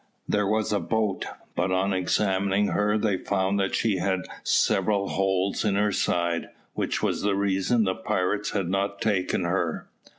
[0.27, 5.63] There was a boat, but on examining her, they found that she had several holes
[5.63, 9.87] in her side, which was the reason the pirates had not taken her.